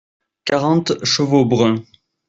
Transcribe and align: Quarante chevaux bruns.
Quarante 0.45 1.05
chevaux 1.05 1.45
bruns. 1.45 1.83